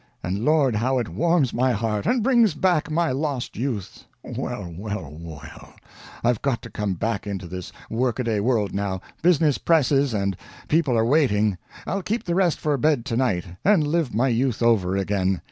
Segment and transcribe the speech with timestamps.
[0.23, 4.05] and lord, how it warms my heart, and brings back my lost youth!
[4.23, 5.75] Well, well, well,
[6.23, 10.35] I've got to come back into this work a day world now business presses and
[10.67, 14.63] people are waiting I'll keep the rest for bed to night, and live my youth
[14.63, 15.39] over again.